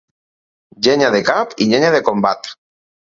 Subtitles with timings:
[0.87, 2.51] Llenya de cap i llenya de combat.